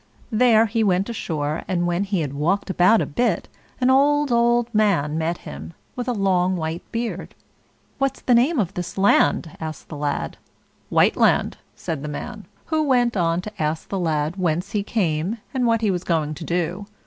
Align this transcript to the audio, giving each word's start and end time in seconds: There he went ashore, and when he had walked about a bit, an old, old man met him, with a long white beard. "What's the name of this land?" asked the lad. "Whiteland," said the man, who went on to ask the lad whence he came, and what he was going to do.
There 0.31 0.65
he 0.65 0.83
went 0.83 1.09
ashore, 1.09 1.61
and 1.67 1.85
when 1.85 2.05
he 2.05 2.21
had 2.21 2.33
walked 2.33 2.71
about 2.71 3.01
a 3.01 3.05
bit, 3.05 3.47
an 3.79 3.91
old, 3.91 4.31
old 4.31 4.73
man 4.73 5.15
met 5.15 5.37
him, 5.37 5.73
with 5.95 6.07
a 6.07 6.11
long 6.11 6.55
white 6.57 6.81
beard. 6.91 7.35
"What's 7.99 8.19
the 8.21 8.33
name 8.33 8.57
of 8.57 8.73
this 8.73 8.97
land?" 8.97 9.55
asked 9.59 9.89
the 9.89 9.95
lad. 9.97 10.37
"Whiteland," 10.89 11.57
said 11.75 12.01
the 12.01 12.07
man, 12.09 12.47
who 12.65 12.81
went 12.81 13.15
on 13.15 13.41
to 13.41 13.61
ask 13.61 13.89
the 13.89 13.99
lad 13.99 14.37
whence 14.37 14.71
he 14.71 14.81
came, 14.81 15.37
and 15.53 15.67
what 15.67 15.81
he 15.81 15.91
was 15.91 16.03
going 16.03 16.33
to 16.33 16.43
do. 16.43 16.87